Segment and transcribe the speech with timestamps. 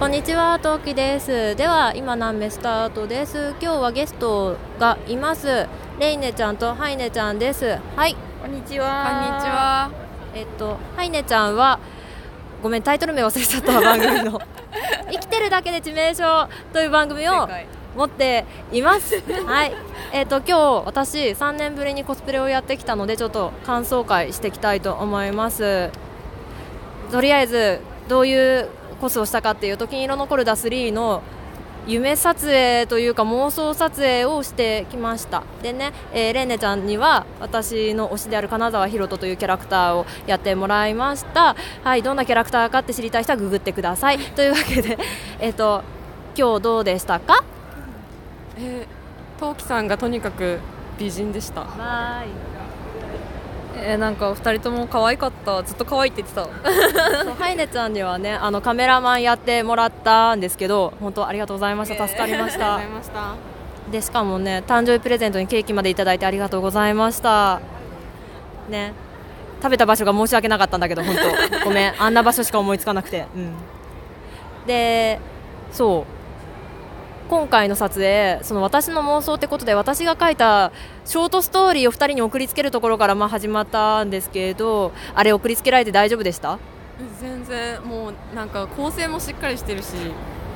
[0.00, 1.54] こんにちは、トウキです。
[1.56, 3.54] では、今何目スタートです？
[3.60, 5.66] 今日はゲストがいます。
[5.98, 7.78] レイネちゃんとハイネちゃんです。
[7.96, 8.16] はい。
[8.40, 8.86] こんにちこんにちは。
[8.86, 9.90] は。
[10.34, 11.78] えっと、ハイネちゃんは、
[12.62, 14.40] ごめん、タイトル名忘れちゃったわ番組の。
[15.12, 16.22] 生きてるだけで致命傷
[16.72, 17.46] という番組を
[17.94, 19.22] 持っています。
[19.44, 19.72] はい。
[20.12, 25.90] えっと、今日、私、3年ぶりにコスプレをやってきたので、ちょっと感想会していきたいと思います。
[27.12, 28.70] とりあえず、どういう
[29.00, 31.22] コスをしたかっていうと、金色のコルダ3の
[31.86, 35.42] 夢撮影というか妄想撮影をしてきました。
[35.62, 41.56] でね、えーレンネちゃんには私の推しである金沢ひろとというキャラクターをやってもらいました。
[41.82, 44.18] はいどんなキャラクターかって知りたい人はググってください。
[44.18, 44.98] というわけで
[45.40, 45.82] えっ、と
[46.36, 47.42] 今日どうでしたか？
[48.58, 50.58] えー、トウキさんがとにかく
[50.98, 51.62] 美人でした。
[53.80, 55.62] はえー、なんか二人とも可愛かった。
[55.62, 56.44] ずっと可愛いって言ってた。
[57.24, 62.80] そうハイネちゃんにはねあのカメラマンやってもらったんですけど本当ありがとうございました助かりました。
[63.90, 67.60] でしかもね誕生日プレゼントにケーキまでいただいてありがとうございました。
[68.68, 68.92] ね。
[69.62, 71.64] 食べた場所が申し訳なかったんだけど本当。
[71.64, 72.02] ごめん。
[72.02, 73.26] あんな場所しか思いつかなくて。
[73.34, 73.52] うん。
[74.66, 75.18] で
[75.72, 76.19] そう
[77.30, 80.72] 今回の撮影その私の妄想ってことで私が書いた
[81.04, 86.58] ショートストーリーを2人に送りつけるところからまあ始まったんですけどあれ送りつけられて大丈夫でした？
[87.20, 89.92] 全然もうなんか構成もしっかりしてるし、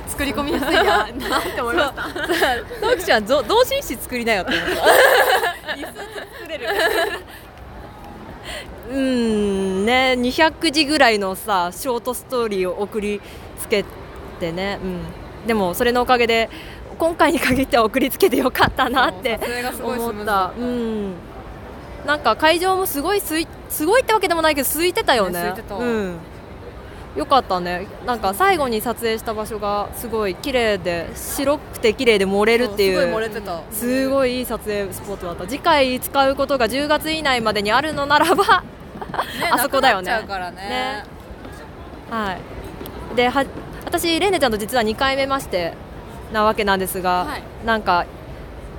[0.08, 0.82] 作り込みやすいな
[1.14, 2.02] なって思いました。
[2.80, 4.74] トウキちゃん、ぞ同心誌作りなよって思った。
[6.40, 6.66] 作れる。
[8.92, 13.22] うんね200字ぐらいのさショートストーリーを送り
[13.58, 13.84] つけ
[14.38, 15.00] てね、うん、
[15.46, 16.50] でもそれのおかげで
[16.98, 19.38] 今回に限っては送りつけてよかったなって
[19.82, 20.24] 思った。
[20.24, 20.52] た。
[20.58, 21.14] うん。
[22.06, 25.32] なんか会場もすごいすいすごいってわけでもないけど空いてたよね。
[25.32, 25.74] ね空いてた。
[25.76, 26.16] うん。
[27.16, 27.86] よかったね。
[28.04, 33.00] なんか最後に撮影した場所がすごい綺麗で白くて綺麗で漏れるっていう。
[33.00, 33.62] すごい漏れてた。
[33.70, 35.46] すごいいい撮影スポットだった。
[35.46, 40.10] 次回使うことが10月以内までにあるのならばねあそこだよね。
[40.50, 41.04] ね。
[42.10, 43.16] はい。
[43.16, 43.44] では
[43.98, 45.74] 私レンネちゃんと実は2回目まして
[46.32, 47.42] なわけなんですが、はい。
[47.64, 48.06] なんか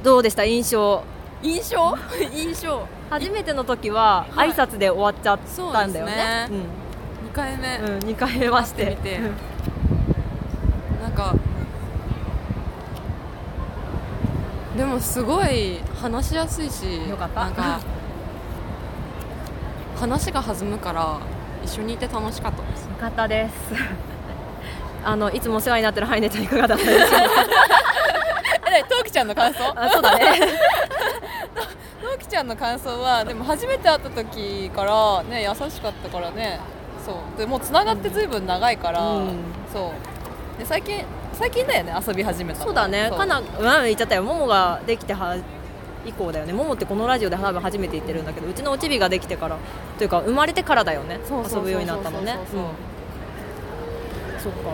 [0.03, 0.43] どうでした？
[0.43, 1.03] 印象。
[1.41, 1.97] 印象？
[2.35, 2.85] 印象。
[3.09, 4.49] 初めての時ははい。
[4.49, 5.39] 挨拶で終わっちゃっ
[5.71, 6.47] たんだよね。
[6.49, 6.57] そう
[7.23, 8.97] 二回目、うん、うん、2回目まして。
[8.97, 9.19] て
[11.01, 11.33] なんか
[14.77, 17.45] でもすごい話しやすいしよかった。
[17.45, 17.79] なんか
[19.97, 21.19] 話が弾むから
[21.63, 22.83] 一緒にいて楽しかったです。
[22.83, 24.14] よかったです
[25.05, 27.15] あのいつもお世話になってるハイネちゃんいかがだったでしょうか？
[28.77, 30.25] え、トウキちゃんの感想あそうだね。
[32.01, 36.59] トウキちゃんの感想は、でも初めて会った時からね、優しかったからね。
[37.05, 37.39] そう。
[37.39, 39.29] でもう繋がってずいぶん長いから、うん。
[39.71, 39.93] そ
[40.57, 40.59] う。
[40.59, 42.65] で、最近、最近だよね、遊び始めたの。
[42.65, 43.09] そうだね。
[43.15, 43.45] かなうん
[43.85, 44.23] 言っちゃったよ。
[44.23, 45.37] ももができては
[46.05, 46.51] 以降だよね。
[46.53, 49.55] ももってこのラジオで多分初めて言ってるんだけどうちのおちびができてから
[49.97, 51.19] というか生まれてからだよね。
[51.53, 52.33] 遊ぶようになったのね。
[52.33, 52.59] そうそうそう。
[52.61, 52.94] うん
[54.45, 54.69] そっか。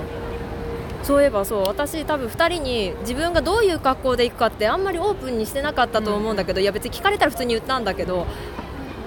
[1.03, 1.63] そういえばそう。
[1.63, 8.27] 私多分2人に自分がどういう格好で行くかってあんまりオープンにしてなかったと思うんだけど、いや別に聞かれたら普通に言ったんだけど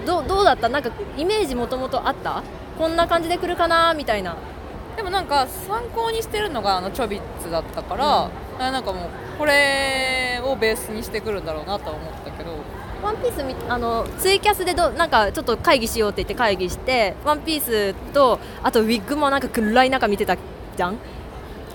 [0.06, 0.69] どうどうだった？
[0.69, 2.42] なんかイメージもともとあった？
[2.78, 4.36] こんな感じで来るかなみたいな。
[4.97, 9.08] でもなんか参考にしてるのがあのチョビッツだったから、あなんかもう
[9.38, 12.50] これをベースにしてくるんだろうなとは思ったけど。
[13.02, 20.38] ワンピースみあのツイキャスでどなんかちょっと会議しようって言って会議してワンピースとあとウィッグもなんか暗い中見てた
[20.76, 20.98] じゃん、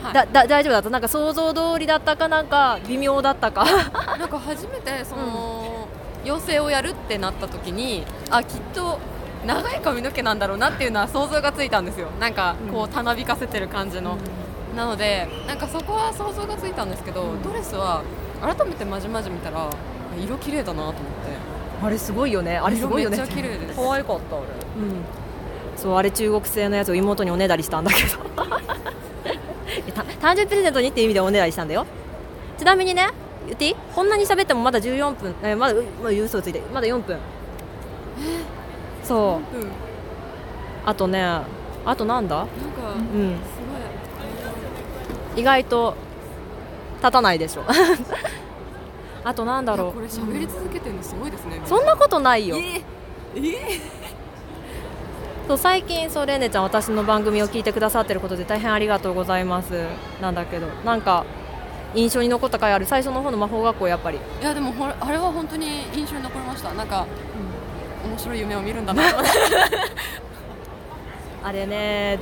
[0.04, 0.14] はい。
[0.14, 0.90] だだ大丈夫だった？
[0.90, 3.66] なんか想像通りだったかなんか微妙だったか？
[4.18, 5.88] なんか初めてその、
[6.24, 9.00] 妖精をやるってなった時にあきっと
[9.46, 12.08] 長い髪の毛なんだろうなっていうのは想像がついたんですよ。
[12.20, 14.18] なんかこうたなびかせてる感じの、
[14.76, 18.02] なのでなんかそこは想像がついたんですけど、ドレスは
[18.42, 19.70] 改めてまじまじ見たら
[20.22, 21.00] 色綺麗だなと思って。
[21.82, 22.58] あれすごいよね。
[22.58, 23.16] あれすごいよね。
[23.16, 23.80] 色めっちゃ綺麗です。
[23.80, 24.46] 可愛かったあれ。
[24.78, 25.19] うん
[25.82, 28.10] そうあれ中国製のやつを妹におねだりしたんだけど。
[30.22, 31.86] 誕生日プレゼントにっていう意味でおねだりしたんだよ。
[32.58, 33.08] ちなみにね
[33.46, 33.76] 言っていい？
[33.96, 35.34] こんなに喋ってもまだ14分。
[35.44, 37.18] えまだうまだ嘘ついてまだ4分。
[39.04, 39.58] そう。
[39.58, 39.68] うん
[40.86, 42.36] あとねあとなんだ？
[42.38, 42.52] なんか
[43.14, 43.36] うん。
[45.36, 45.96] す意外と
[47.00, 47.64] 立たないでしょ。
[49.24, 52.58] あとなんだろごいいやこれ喋り続けてるのすごいですねうそんなことないよ。
[52.58, 52.82] え
[53.36, 53.40] え
[55.50, 59.88] そう最近そうレネちゃん私の番組を聞いてくださってることで大変ありがとうございます。
[60.22, 60.68] なんだけど。
[60.86, 61.26] なんか
[61.96, 64.18] 印象に残った回ある最初の方の魔法学校やっぱり。
[64.18, 66.72] いやでもほれあれは本当に印象に残りました。
[66.74, 67.08] なんか、
[68.06, 69.02] 面白い夢を見るんだな。
[69.12, 69.18] と
[71.44, 72.20] あれね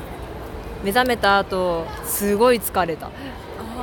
[0.86, 3.10] 目覚めた後すごい疲れた。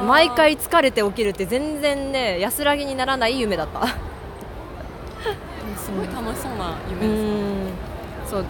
[0.09, 3.87] 毎回疲れて起きるって全然ね安らぎにならない夢だった。
[5.77, 8.31] すごい楽しそうなう夢ですん。
[8.31, 8.45] そう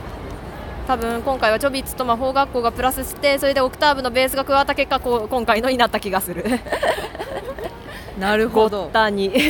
[0.87, 6.45] 多分今回はチョビッツと魔法学校がプラスしてそれでオクターブのベースが加わった結果こう今回のになった気がする。
[8.19, 9.31] なるごったに。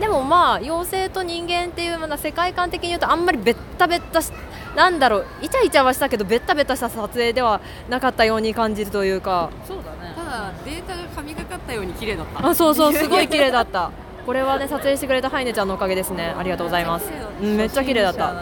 [0.00, 4.32] でもまあ妖精と人間っていうものは世界観的に言うとあんまりベッタベタし
[4.74, 9.50] なんだろうイチャイチャはしたけどベッタベタした撮影ではなかったように感じるというか。
[9.66, 10.12] そうだね。
[10.16, 12.48] ただデータが神がかったように綺麗だった。
[12.48, 13.92] あそうそうすごい綺麗だった
[14.26, 16.34] これはね撮影してくれたハイネちゃんのおかげですね。
[16.36, 17.10] ありがとうございます。
[17.42, 18.34] うんめっちゃ綺麗だった。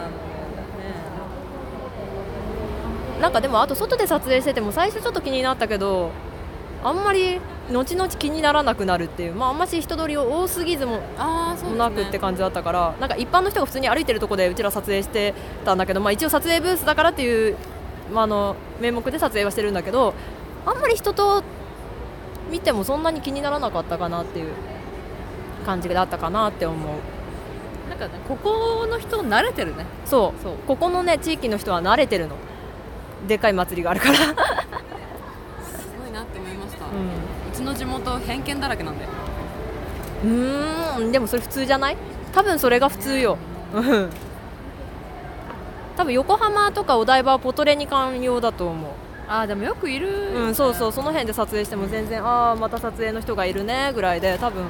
[3.20, 6.11] なんかでもあと外で撮影してても最初ちょっと気になったけど
[6.82, 7.40] あんまり
[7.70, 11.79] 後々気にならなくなるっていう、まあ、あんまし人通り多すぎずもああそうですね。
[11.79, 15.34] なくって感じだったから、なんか一般の人が普通に歩いてるとこでうちら撮影して
[15.64, 17.56] たんだけど、まあ、一応撮影ブースだからっていう、
[18.12, 20.14] まあ、あの名目で撮影はしてるんだけど
[20.67, 21.44] あんまり人と
[22.50, 24.52] 見てもそんなに気にならなかったかなっていう
[25.62, 26.88] 感じだったかなって思う。
[27.88, 29.87] なんかねここの人慣れてるね。
[30.05, 30.43] そう。
[30.43, 30.56] そう。
[30.67, 32.37] ここのね地域の人は慣れてるの。
[33.29, 34.32] でかい祭りがあるから、すご
[36.09, 36.88] いなって思いました、う
[37.55, 39.06] ちの地元偏見だらけなんで。
[40.25, 40.26] う
[41.05, 41.97] ん、でもそれ普通じゃない？
[42.32, 43.38] 多分それが普通よ。
[43.73, 44.11] うん。
[45.97, 48.91] 多分横浜とかお台場はポトレに寛容だと思う。
[49.29, 50.93] あーでもよくいるうん、そうそう。
[50.93, 54.65] その辺で撮影しても全然ああまた撮影の人がいるねぐらいで多分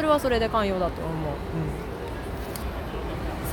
[0.00, 1.14] それはそれで寛容だと思う、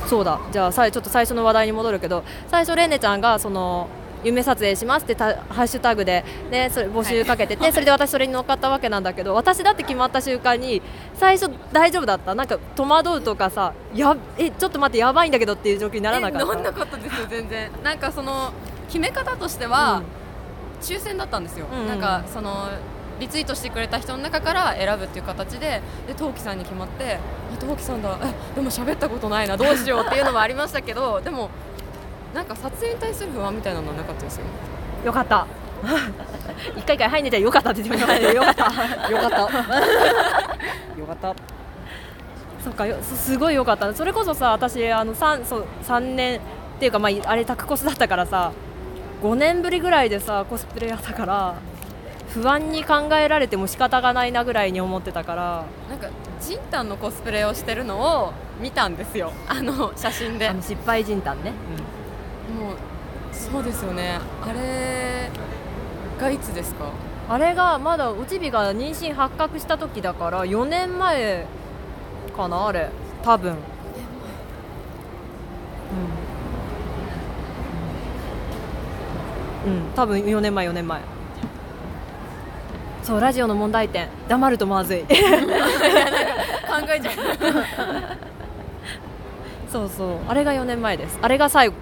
[0.02, 0.40] うん、そうだ。
[0.50, 3.90] じゃあさいちょっと最初の話題に戻るけど最初レネちゃんがその
[4.24, 10.80] 夢撮影しますってたハッシュタグで、ね、それ募集かけてて、それで私それに乗っかったわけなんだけど私だって決まった瞬間に
[11.12, 12.34] 最初大丈夫だった？
[12.34, 16.46] なんか戸惑うとかさやえちょっと待ってやばいんだけどっていう状況にならなかった？
[16.46, 17.70] えなんなかったですよ全然。
[17.84, 18.52] なんかその
[18.86, 20.02] 決め方としては、
[20.80, 21.88] 抽選だったんですよ、うんうん。
[21.88, 22.70] なんかその
[23.20, 28.18] リツイートしてくれた人の中から選ぶっていう形でで陶器さんに決まってあ陶器さんだ。
[28.22, 29.56] えでも喋ったことないな。
[29.56, 31.50] どうしようっていうのもありましたけど でも
[32.34, 34.44] なんか撮影に対する不安みたいなのはなかったですよ
[35.04, 35.46] よかった。
[36.76, 38.32] 一回一回入んねちゃんよかったって言ってました。
[38.32, 39.10] よかった。
[39.10, 39.38] よかった。
[39.38, 39.46] よ
[41.06, 41.34] かった。
[42.64, 43.92] そっかよすすごいよかった。
[43.94, 46.40] それこそさ私あの 3, そう3年
[46.78, 48.52] っていうか、まあ、あれタクコスだったからさ
[49.22, 51.54] 5年ぶりぐらいでさコスプレやったから
[52.34, 55.64] 不安に考えられても仕方がないなぐらいに思ってたから。
[55.88, 56.08] なんか
[56.40, 59.32] ジンタンのコスプレをしてるのを見たんですよ。
[59.48, 60.46] あの写真で。
[60.46, 61.52] もあの失敗人丹ね、
[63.32, 64.18] うそうですよね。
[64.42, 65.30] あれ
[66.20, 66.86] がいつですか？
[67.30, 71.46] あれがまだおちびが妊娠発覚した時だから4年前
[72.36, 72.88] かなあれ。
[73.22, 73.56] 多分。
[79.66, 81.00] うん、うん、多分4年前4年前
[83.08, 84.06] そうラジオの問題点。
[84.28, 84.98] 黙るとまずい。
[85.00, 85.16] 考え
[87.00, 87.14] ちゃう。
[89.72, 90.18] そうそう。
[90.28, 91.18] あれが4年前です。
[91.22, 91.74] あれが最後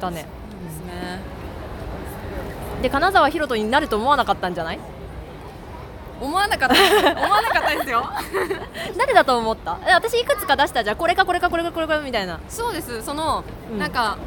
[0.00, 0.16] だね。
[0.16, 1.20] ですね。
[2.82, 4.80] で金沢ひろとになると思わなかったんじゃない？
[6.20, 6.74] 思わなかった。
[6.74, 8.04] 思わなかったですよ。
[8.98, 9.78] 誰だと思った？
[9.86, 10.96] え私いくつか出したじゃん。
[10.96, 12.40] これかこれかこれかこれかみたいな。
[12.48, 13.00] そうです。
[13.04, 13.78] その、うん。
[13.78, 14.18] なんか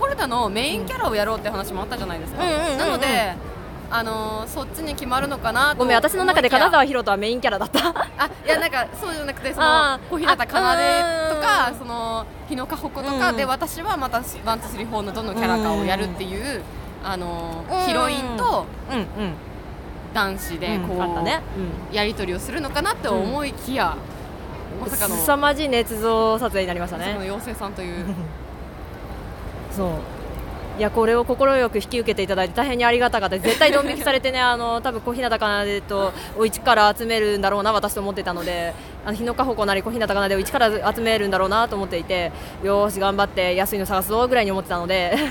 [0.00, 2.42] コルダのメインキャラをやろうって話もあったじゃないですか、
[2.78, 3.34] なので
[3.90, 7.88] あのーそっちに決まるのかなとごめん私の中で金沢ひろとはメインキャラだった。
[8.18, 11.00] あいやなんかそうじゃなくてその小日向かなで
[11.32, 13.20] とあかうんその日野かほことうん。
[13.20, 16.62] かで私はまた one two three four のどのキャラかをやるっていう
[17.04, 19.34] あのーヒロインとうんうん。
[20.14, 21.42] 男子でこう、あったね、
[21.92, 23.94] やり取りをするのかなって思いきや、
[24.80, 28.04] まさかの凄まじい捏造撮影になりましたそのね妖精さんという。
[29.70, 29.88] そう
[30.78, 42.30] いやこれを快く引き受けていただいて大変にありがたかった絶対ドン引きされてねあの多分小日向かなでとお一から集めるんだろうな私と思ってたのであの日のかほこなり小日向かなでお一から集めるんだろうなと思っていて
[42.62, 45.16] よーし頑張って安いの探すぞぐらいに思ってたので。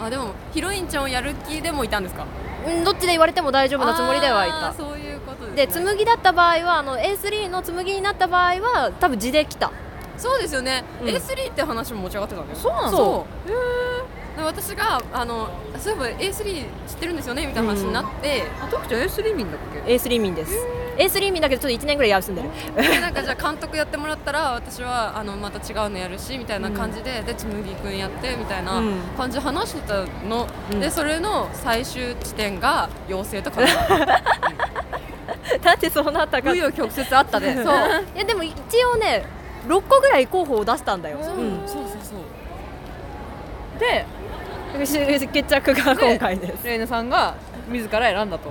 [0.00, 2.24] あでもヒロインちゃんをやる気でもいたんですか？
[2.68, 4.72] うんどっちで言われても大丈夫なつもりではいた。
[4.72, 9.72] そういうことです、ね、で紬だった場合はあの A3 の紬になった場合は多分地で来た。
[10.16, 11.08] そうですよね、うん。
[11.08, 12.58] A3 って話も持ち上がってたんだよ。
[12.58, 13.50] そうなのそう
[14.48, 20.52] 私があのそういえば A3 知ってるんですよねみたいな話になって、あ徳ちゃん A3 民だっけ？A3 民です。
[20.96, 30.80] A3 民だけどちょっと1年ぐらい休んでるでなんかじゃあ監督やってもらったら私はあのまた違うのやるしみたいな感じで、でつむぎくんやってみたいなうん感じで話してたの、うん。
[30.80, 33.98] でそれの最終地点が妖精と神奈
[35.62, 37.64] だってそうなったか紆余曲折あったね そう。
[38.16, 38.54] いやでも一
[38.92, 39.24] 応ね
[39.68, 41.24] 6個ぐらい候補を出したんだよ、うん。
[41.66, 43.78] そうそうそう。
[43.78, 44.04] で
[45.32, 46.66] 決着が今回です。
[46.66, 47.34] レイナさんが
[47.68, 48.50] 自ら選んだと。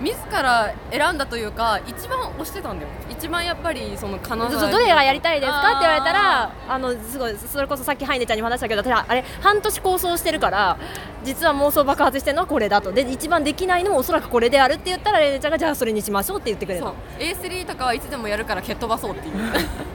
[0.00, 2.90] 自ら選んだというか一番推してたんだよ。
[3.08, 10.76] 一番やっぱりその金沢どれがやりたいですかって言われたらあのすごいそれこそさっきハイネちゃんにも話したけど私あれ半年構想してるから
[11.22, 12.90] 実は妄想爆発してるのはこれだと。
[12.90, 16.86] で一番できないのもおそらくこれであるって言ったらレイネちゃんがじゃあそれにしましょうって言ってくれた。
[16.86, 16.94] そう。
[17.20, 19.34] A3 とかはいつでもやるから蹴っ飛ばそうっていう。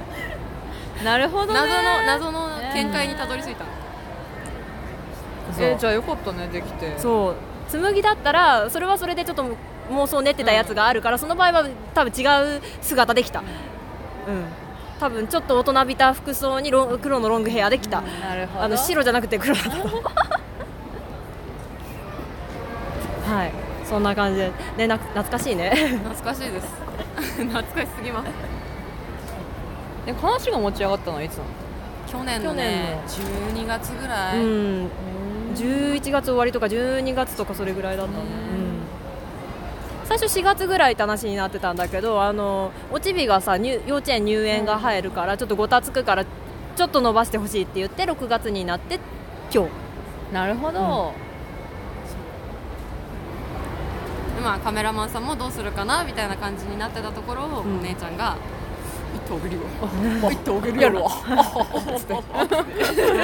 [1.04, 1.60] なるほどね。
[1.60, 3.66] 謎の謎の見解にたどり着いた。
[3.66, 3.77] のえー
[5.58, 6.98] じゃあよかったねできて。
[6.98, 7.36] そう。
[7.70, 9.44] 紬だったらそれはそれでちょっと
[9.92, 12.26] 妄想練ってたやつがあるから、その場合は多分違
[12.58, 13.40] う姿できた。
[13.40, 13.46] うん。
[15.00, 18.02] 多分ちょっと大人びた服装にロン黒のロングヘアできた。
[18.02, 18.64] なるほど。
[18.64, 19.70] あの白じゃなくて黒だった。
[23.32, 23.52] はい。
[23.86, 24.52] そんな感じで。
[24.78, 25.72] ねな懐かしいね。
[26.04, 26.68] 懐かしいです。
[27.38, 28.28] 懐かしすぎます。
[30.06, 31.50] で話が持ち上がったのはいつなの
[32.08, 32.54] 去年の。
[32.54, 34.90] ね12月ぐらい、うん
[35.56, 38.28] 11月終わりとか12月とかそれぐらいだったね、うん。
[40.06, 49.00] 最初4月ぐらいって話になってたんだけどあのおちびがさ入幼稚園入園が入るからちょっとごたつくからちょっと伸ばしてほしいって言って6月になって
[49.54, 49.72] 今日。
[50.34, 51.14] なるほど、
[54.36, 57.80] でまあカメラマンさんもどうするかなみたいな感じになってたところを、ん。
[57.80, 58.36] お姉ちゃんが
[59.16, 59.62] 「一頭あげるよ。
[60.30, 61.10] 一頭あげるやろ は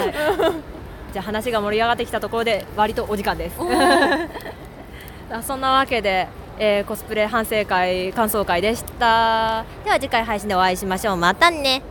[0.09, 0.82] い、
[1.13, 3.57] じゃあ話が盛り上がってきたところで割とお時間です。
[5.47, 6.27] そんなわけで、
[6.57, 9.63] えーコスプレ反省会感想会でした。
[9.85, 11.17] では次回配信でお会いしましょう。
[11.17, 11.81] またね